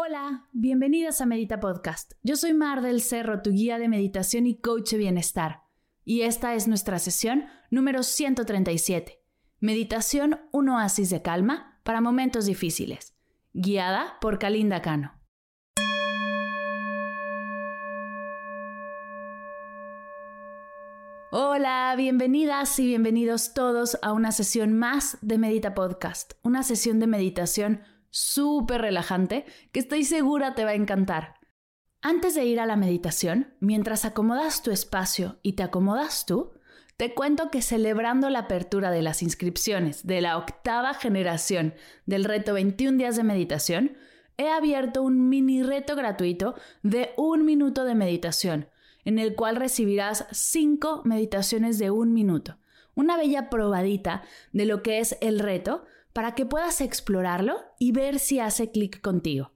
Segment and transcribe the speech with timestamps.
[0.00, 2.12] Hola, bienvenidas a Medita Podcast.
[2.22, 5.64] Yo soy Mar del Cerro, tu guía de meditación y coach de bienestar.
[6.04, 9.20] Y esta es nuestra sesión número 137.
[9.58, 13.16] Meditación, un oasis de calma para momentos difíciles.
[13.54, 15.14] Guiada por Kalinda Cano.
[21.32, 27.08] Hola, bienvenidas y bienvenidos todos a una sesión más de Medita Podcast, una sesión de
[27.08, 27.80] meditación
[28.10, 31.34] súper relajante que estoy segura te va a encantar.
[32.00, 36.52] Antes de ir a la meditación, mientras acomodas tu espacio y te acomodas tú,
[36.96, 41.74] te cuento que celebrando la apertura de las inscripciones de la octava generación
[42.06, 43.96] del reto 21 días de meditación,
[44.36, 48.68] he abierto un mini reto gratuito de un minuto de meditación
[49.04, 52.58] en el cual recibirás cinco meditaciones de un minuto.
[52.98, 58.18] Una bella probadita de lo que es el reto para que puedas explorarlo y ver
[58.18, 59.52] si hace clic contigo.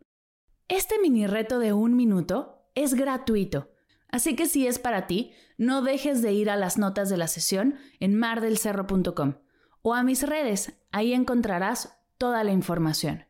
[0.69, 3.73] Este mini reto de un minuto es gratuito,
[4.07, 7.27] así que si es para ti, no dejes de ir a las notas de la
[7.27, 9.35] sesión en mardelcerro.com
[9.83, 13.25] o a mis redes, ahí encontrarás toda la información.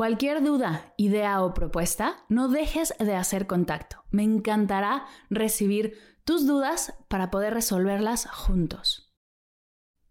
[0.00, 4.02] Cualquier duda, idea o propuesta, no dejes de hacer contacto.
[4.10, 9.12] Me encantará recibir tus dudas para poder resolverlas juntos.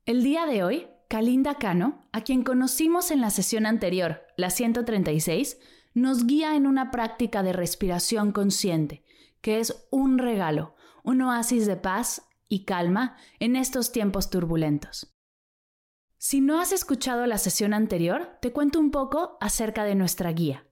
[0.06, 5.58] El día de hoy, Kalinda Cano, a quien conocimos en la sesión anterior, la 136,
[5.96, 9.04] nos guía en una práctica de respiración consciente,
[9.42, 15.19] que es un regalo, un oasis de paz y calma en estos tiempos turbulentos.
[16.22, 20.66] Si no has escuchado la sesión anterior, te cuento un poco acerca de nuestra guía.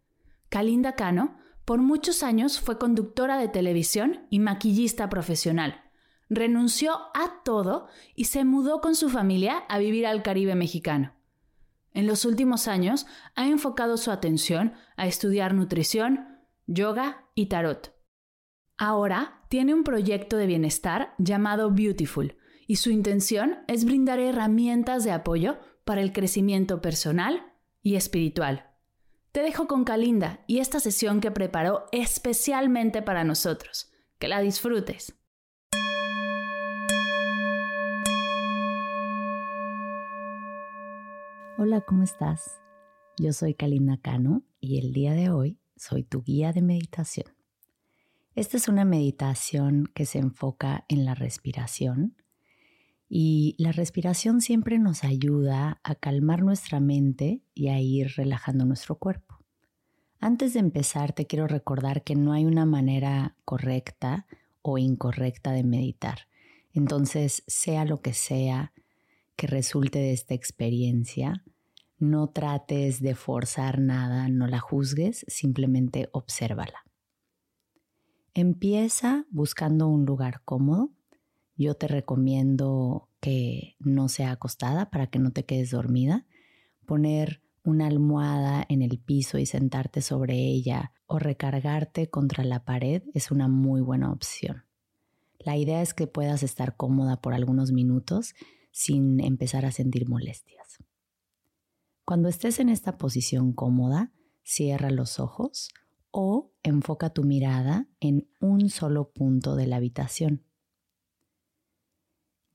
[0.50, 5.86] Kalinda Cano, por muchos años fue conductora de televisión y maquillista profesional.
[6.30, 11.14] Renunció a todo y se mudó con su familia a vivir al Caribe mexicano.
[11.94, 17.96] En los últimos años ha enfocado su atención a estudiar nutrición, yoga y tarot.
[18.78, 22.36] Ahora tiene un proyecto de bienestar llamado Beautiful,
[22.68, 28.70] y su intención es brindar herramientas de apoyo para el crecimiento personal y espiritual.
[29.32, 33.90] Te dejo con Kalinda y esta sesión que preparó especialmente para nosotros.
[34.20, 35.16] Que la disfrutes.
[41.60, 42.60] Hola, ¿cómo estás?
[43.18, 47.28] Yo soy Kalinda Cano y el día de hoy soy tu guía de meditación.
[48.36, 52.16] Esta es una meditación que se enfoca en la respiración
[53.10, 58.96] y la respiración siempre nos ayuda a calmar nuestra mente y a ir relajando nuestro
[58.96, 59.40] cuerpo.
[60.20, 64.26] Antes de empezar, te quiero recordar que no hay una manera correcta
[64.62, 66.28] o incorrecta de meditar.
[66.74, 68.74] Entonces, sea lo que sea
[69.36, 71.44] que resulte de esta experiencia,
[72.00, 76.84] no trates de forzar nada, no la juzgues, simplemente obsérvala.
[78.34, 80.92] Empieza buscando un lugar cómodo
[81.58, 86.26] yo te recomiendo que no sea acostada para que no te quedes dormida.
[86.86, 93.04] Poner una almohada en el piso y sentarte sobre ella o recargarte contra la pared
[93.14, 94.66] es una muy buena opción.
[95.40, 98.36] La idea es que puedas estar cómoda por algunos minutos
[98.72, 100.78] sin empezar a sentir molestias.
[102.06, 104.14] Cuando estés en esta posición cómoda,
[104.44, 105.70] cierra los ojos
[106.12, 110.47] o enfoca tu mirada en un solo punto de la habitación.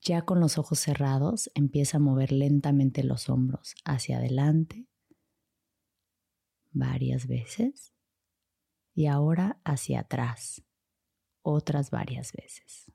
[0.05, 4.89] Ya con los ojos cerrados, empieza a mover lentamente los hombros hacia adelante
[6.73, 7.93] varias veces
[8.95, 10.65] y ahora hacia atrás
[11.43, 12.91] otras varias veces.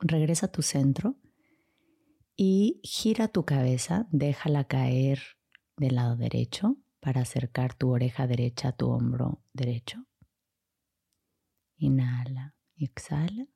[0.00, 1.16] Regresa a tu centro
[2.36, 5.22] y gira tu cabeza, déjala caer
[5.78, 10.04] del lado derecho para acercar tu oreja derecha a tu hombro derecho.
[11.76, 13.46] Inhala y exhala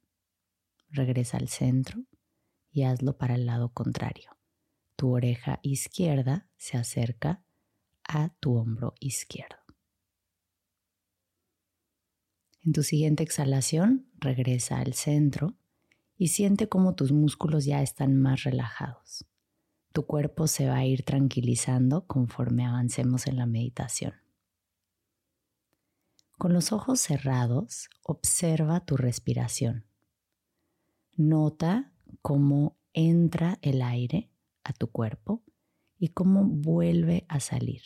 [0.89, 2.05] regresa al centro
[2.71, 4.31] y hazlo para el lado contrario.
[4.97, 7.45] Tu oreja izquierda se acerca
[8.09, 9.57] a tu hombro izquierdo.
[12.65, 15.57] En tu siguiente exhalación, regresa al centro
[16.17, 19.25] y siente cómo tus músculos ya están más relajados.
[19.93, 24.15] Tu cuerpo se va a ir tranquilizando conforme avancemos en la meditación.
[26.39, 29.87] Con los ojos cerrados, observa tu respiración.
[31.17, 34.31] Nota cómo entra el aire
[34.65, 35.43] a tu cuerpo
[35.99, 37.83] y cómo vuelve a salir.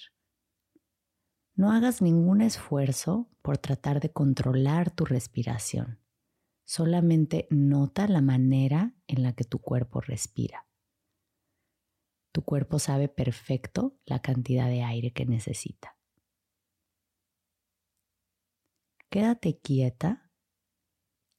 [1.55, 6.01] No hagas ningún esfuerzo por tratar de controlar tu respiración.
[6.65, 10.67] Solamente nota la manera en la que tu cuerpo respira.
[12.33, 15.97] Tu cuerpo sabe perfecto la cantidad de aire que necesita.
[19.11, 20.33] Quédate quieta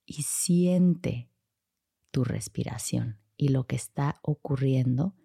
[0.05, 1.30] y siente
[2.11, 5.15] tu respiración y lo que está ocurriendo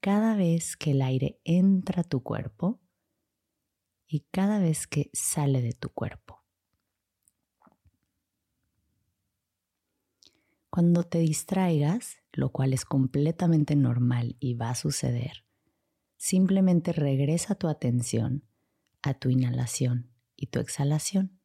[0.00, 2.80] cada vez que el aire entra a tu cuerpo
[4.06, 6.42] y cada vez que sale de tu cuerpo.
[10.68, 15.44] Cuando te distraigas, lo cual es completamente normal y va a suceder,
[16.16, 18.44] simplemente regresa tu atención
[19.02, 21.41] a tu inhalación y tu exhalación.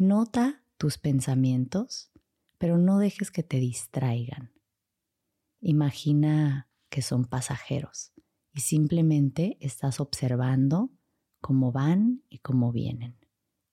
[0.00, 2.10] Nota tus pensamientos,
[2.56, 4.50] pero no dejes que te distraigan.
[5.60, 8.10] Imagina que son pasajeros
[8.50, 10.90] y simplemente estás observando
[11.42, 13.18] cómo van y cómo vienen.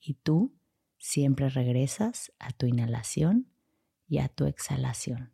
[0.01, 0.53] Y tú
[0.97, 3.49] siempre regresas a tu inhalación
[4.05, 5.31] y a tu exhalación.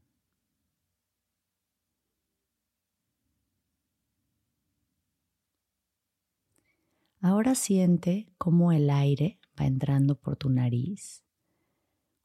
[7.20, 11.24] Ahora siente cómo el aire va entrando por tu nariz,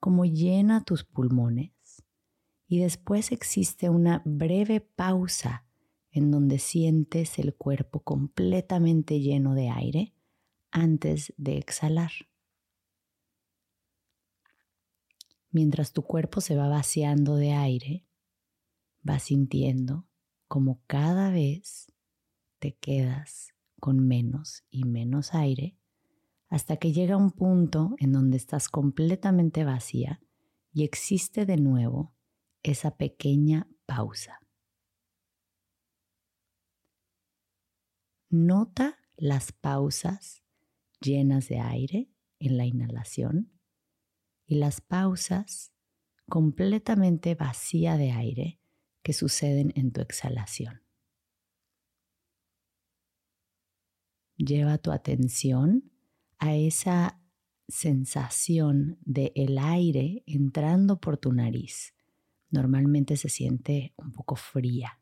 [0.01, 1.73] cómo llena tus pulmones
[2.67, 5.67] y después existe una breve pausa
[6.11, 10.15] en donde sientes el cuerpo completamente lleno de aire
[10.71, 12.11] antes de exhalar.
[15.51, 18.05] Mientras tu cuerpo se va vaciando de aire,
[19.03, 20.07] vas sintiendo
[20.47, 21.91] como cada vez
[22.59, 25.78] te quedas con menos y menos aire
[26.49, 30.21] hasta que llega un punto en donde estás completamente vacía
[30.73, 32.15] y existe de nuevo
[32.63, 34.41] esa pequeña pausa.
[38.31, 40.43] Nota las pausas
[41.01, 43.59] llenas de aire en la inhalación
[44.47, 45.73] y las pausas
[46.29, 48.61] completamente vacía de aire
[49.03, 50.83] que suceden en tu exhalación.
[54.37, 55.91] Lleva tu atención
[56.39, 57.21] a esa
[57.69, 61.95] sensación de el aire entrando por tu nariz.
[62.51, 65.01] Normalmente se siente un poco fría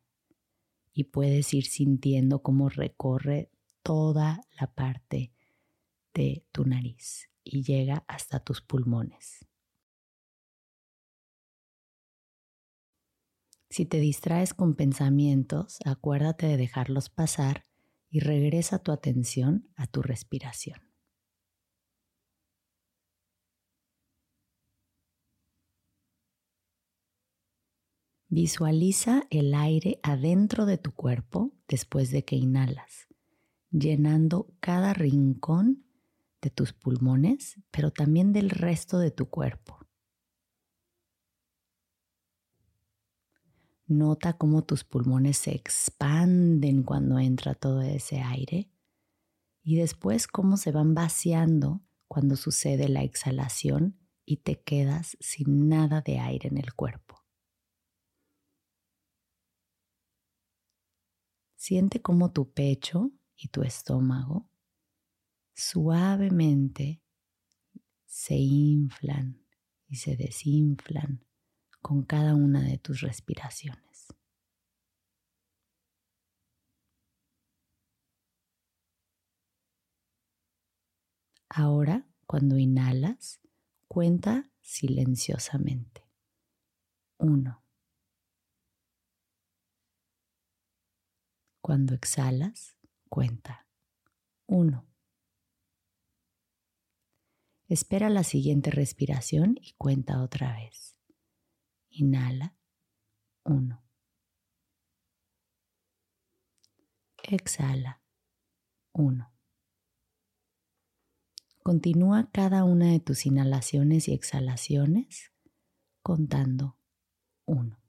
[0.93, 3.51] y puedes ir sintiendo cómo recorre
[3.83, 5.33] toda la parte
[6.13, 9.47] de tu nariz y llega hasta tus pulmones.
[13.69, 17.67] Si te distraes con pensamientos, acuérdate de dejarlos pasar
[18.09, 20.86] y regresa tu atención a tu respiración.
[28.29, 33.07] Visualiza el aire adentro de tu cuerpo después de que inhalas,
[33.71, 35.85] llenando cada rincón
[36.43, 39.79] de tus pulmones, pero también del resto de tu cuerpo.
[43.87, 48.69] Nota cómo tus pulmones se expanden cuando entra todo ese aire
[49.63, 56.01] y después cómo se van vaciando cuando sucede la exhalación y te quedas sin nada
[56.01, 57.26] de aire en el cuerpo.
[61.69, 64.49] Siente como tu pecho y tu estómago
[65.53, 67.03] suavemente
[68.05, 69.45] se inflan
[69.89, 71.27] y se desinflan
[71.83, 74.07] con cada una de tus respiraciones.
[81.49, 83.41] Ahora, cuando inhalas,
[83.89, 86.07] cuenta silenciosamente.
[87.19, 87.66] Uno.
[91.67, 92.77] Cuando exhalas,
[93.09, 93.67] cuenta.
[94.47, 94.87] 1.
[97.67, 100.97] Espera la siguiente respiración y cuenta otra vez.
[101.91, 102.57] Inhala.
[103.43, 103.83] 1.
[107.25, 108.01] Exhala.
[108.93, 109.35] 1.
[111.65, 115.33] Continúa cada una de tus inhalaciones y exhalaciones
[116.01, 116.79] contando
[117.45, 117.86] 1.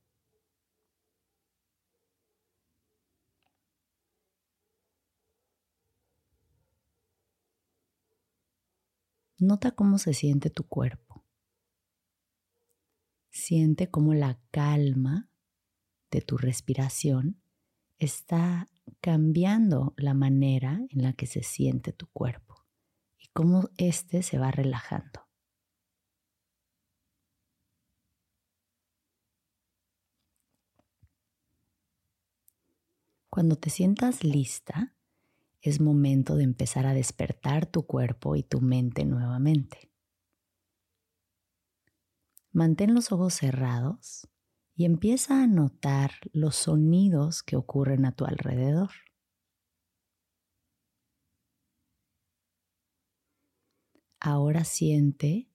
[9.39, 11.23] Nota cómo se siente tu cuerpo.
[13.29, 15.29] Siente cómo la calma
[16.09, 17.39] de tu respiración
[17.99, 18.67] está
[18.99, 22.65] cambiando la manera en la que se siente tu cuerpo
[23.19, 25.27] y cómo éste se va relajando.
[33.29, 34.96] Cuando te sientas lista,
[35.69, 39.91] es momento de empezar a despertar tu cuerpo y tu mente nuevamente.
[42.51, 44.27] Mantén los ojos cerrados
[44.75, 48.91] y empieza a notar los sonidos que ocurren a tu alrededor.
[54.19, 55.49] Ahora siente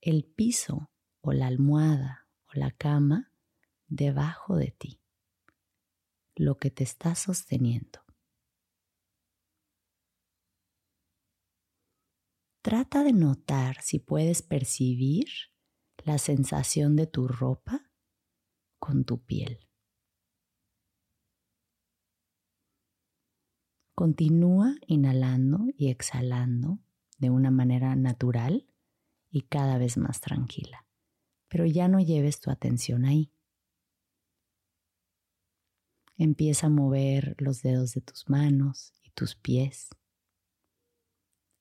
[0.00, 0.90] el piso
[1.20, 3.32] o la almohada o la cama
[3.88, 5.00] debajo de ti
[6.36, 8.05] lo que te está sosteniendo.
[12.66, 15.26] Trata de notar si puedes percibir
[16.04, 17.92] la sensación de tu ropa
[18.80, 19.60] con tu piel.
[23.94, 26.80] Continúa inhalando y exhalando
[27.18, 28.66] de una manera natural
[29.30, 30.88] y cada vez más tranquila,
[31.46, 33.32] pero ya no lleves tu atención ahí.
[36.16, 39.88] Empieza a mover los dedos de tus manos y tus pies.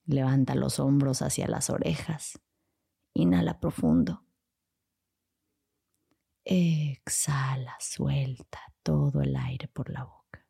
[0.06, 2.40] Levanta los hombros hacia las orejas.
[3.14, 4.24] Inhala profundo.
[6.44, 10.46] Exhala, suelta todo el aire por la boca.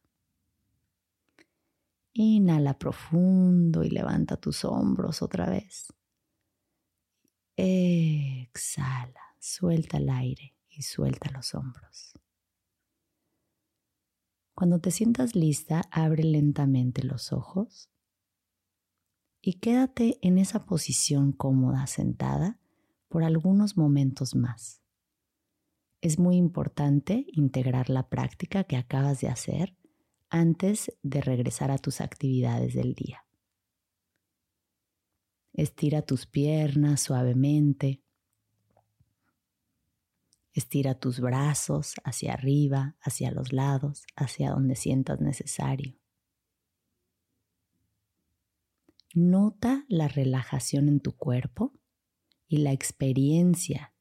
[2.12, 5.93] Inhala profundo y levanta tus hombros otra vez.
[7.55, 12.13] Exhala, suelta el aire y suelta los hombros.
[14.53, 17.89] Cuando te sientas lista, abre lentamente los ojos
[19.48, 22.60] y quédate en esa posición cómoda sentada
[23.08, 24.82] por algunos momentos más.
[26.02, 29.78] Es muy importante integrar la práctica que acabas de hacer
[30.30, 33.24] antes de regresar a tus actividades del día.
[35.54, 38.02] Estira tus piernas suavemente
[40.54, 46.00] Estira tus brazos hacia arriba, hacia los lados, hacia donde sientas necesario.
[49.15, 51.72] Nota la relajación en tu cuerpo
[52.50, 53.93] y la experiencia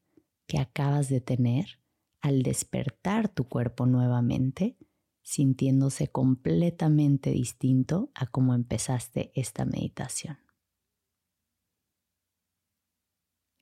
[0.45, 1.79] que acabas de tener
[2.19, 4.77] al despertar tu cuerpo nuevamente,
[5.21, 10.37] sintiéndose completamente distinto a cómo empezaste esta meditación.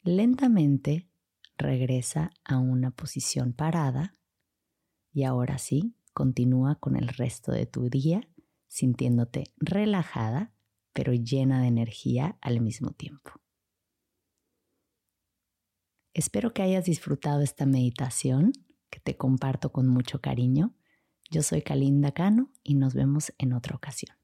[0.02, 1.08] Lentamente
[1.56, 4.18] regresa a una posición parada
[5.12, 8.28] y ahora sí, continúa con el resto de tu día
[8.68, 10.52] sintiéndote relajada
[10.94, 13.32] pero llena de energía al mismo tiempo.
[16.14, 18.54] Espero que hayas disfrutado esta meditación
[18.90, 20.76] que te comparto con mucho cariño.
[21.32, 24.16] Yo soy Kalinda Cano y nos vemos en otra ocasión.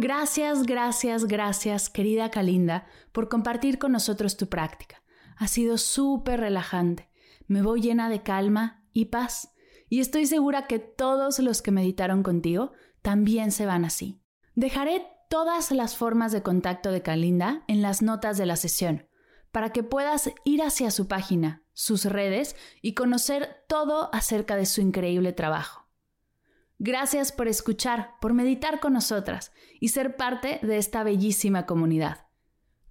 [0.00, 5.02] Gracias, gracias, gracias, querida Kalinda, por compartir con nosotros tu práctica.
[5.36, 7.10] Ha sido súper relajante.
[7.48, 9.54] Me voy llena de calma y paz.
[9.88, 14.20] Y estoy segura que todos los que meditaron contigo también se van así.
[14.54, 19.08] Dejaré todas las formas de contacto de Kalinda en las notas de la sesión,
[19.52, 24.80] para que puedas ir hacia su página, sus redes y conocer todo acerca de su
[24.80, 25.86] increíble trabajo.
[26.78, 32.26] Gracias por escuchar, por meditar con nosotras y ser parte de esta bellísima comunidad.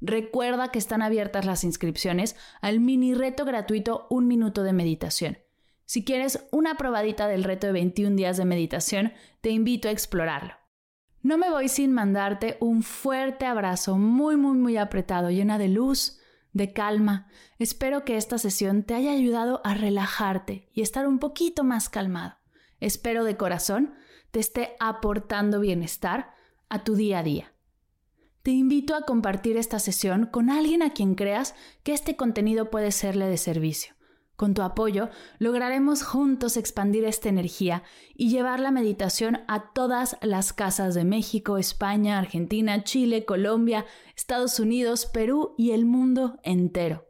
[0.01, 5.39] Recuerda que están abiertas las inscripciones al mini reto gratuito Un Minuto de Meditación.
[5.87, 10.53] Si quieres una probadita del reto de 21 días de meditación, te invito a explorarlo.
[11.23, 16.19] No me voy sin mandarte un fuerte abrazo muy, muy, muy apretado, llena de luz,
[16.53, 17.27] de calma.
[17.57, 22.37] Espero que esta sesión te haya ayudado a relajarte y estar un poquito más calmado
[22.79, 23.93] espero de corazón,
[24.31, 26.33] te esté aportando bienestar
[26.69, 27.53] a tu día a día.
[28.43, 32.91] Te invito a compartir esta sesión con alguien a quien creas que este contenido puede
[32.91, 33.96] serle de servicio.
[34.37, 37.83] Con tu apoyo lograremos juntos expandir esta energía
[38.15, 44.59] y llevar la meditación a todas las casas de México, España, Argentina, Chile, Colombia, Estados
[44.59, 47.07] Unidos, Perú y el mundo entero.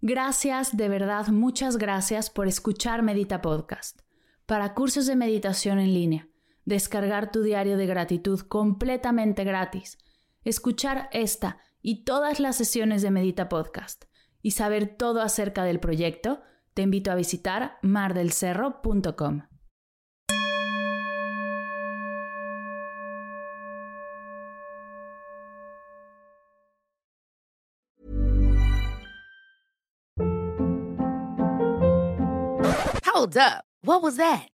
[0.00, 4.00] Gracias, de verdad, muchas gracias por escuchar Medita Podcast
[4.48, 6.28] para cursos de meditación en línea,
[6.64, 9.98] descargar tu diario de gratitud completamente gratis,
[10.42, 14.04] escuchar esta y todas las sesiones de Medita Podcast
[14.40, 16.40] y saber todo acerca del proyecto,
[16.78, 19.48] te invito a visitar mardelcerro.com.
[33.04, 33.64] Hold up.
[33.82, 34.57] What was that?